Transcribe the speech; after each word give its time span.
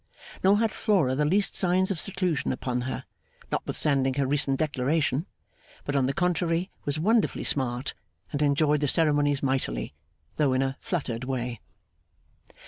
Nor 0.43 0.57
had 0.57 0.71
Flora 0.71 1.13
the 1.13 1.25
least 1.25 1.55
signs 1.55 1.91
of 1.91 1.99
seclusion 1.99 2.51
upon 2.51 2.81
her, 2.89 3.05
notwithstanding 3.51 4.15
her 4.15 4.25
recent 4.25 4.57
declaration; 4.57 5.27
but, 5.85 5.95
on 5.95 6.07
the 6.07 6.11
contrary, 6.15 6.71
was 6.85 6.97
wonderfully 6.97 7.43
smart, 7.43 7.93
and 8.31 8.41
enjoyed 8.41 8.79
the 8.79 8.87
ceremonies 8.87 9.43
mightily, 9.43 9.93
though 10.37 10.53
in 10.53 10.63
a 10.63 10.75
fluttered 10.81 11.25
way. 11.25 11.61